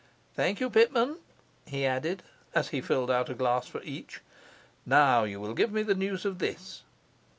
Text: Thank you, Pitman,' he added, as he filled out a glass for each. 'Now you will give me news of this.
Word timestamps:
Thank 0.33 0.59
you, 0.59 0.71
Pitman,' 0.71 1.19
he 1.67 1.85
added, 1.85 2.23
as 2.55 2.69
he 2.69 2.81
filled 2.81 3.11
out 3.11 3.29
a 3.29 3.35
glass 3.35 3.67
for 3.67 3.83
each. 3.83 4.21
'Now 4.83 5.25
you 5.25 5.39
will 5.39 5.53
give 5.53 5.71
me 5.71 5.83
news 5.83 6.25
of 6.25 6.39
this. 6.39 6.81